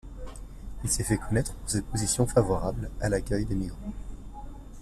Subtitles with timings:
[0.83, 3.93] Il s'est fait connaître pour ses positions favorables à l’accueil des migrants.